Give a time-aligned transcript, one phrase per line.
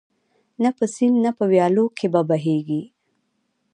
[0.63, 2.83] نه په سیند نه په ویالو کي به بهیږي